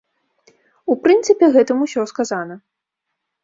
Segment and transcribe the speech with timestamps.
[0.93, 2.61] У прынцыпе, гэтым усё сказана.